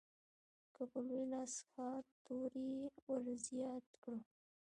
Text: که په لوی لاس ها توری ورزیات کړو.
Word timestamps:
که 0.75 0.83
په 0.91 0.99
لوی 1.07 1.23
لاس 1.33 1.53
ها 1.71 1.89
توری 2.25 2.71
ورزیات 3.09 3.85
کړو. 4.01 4.17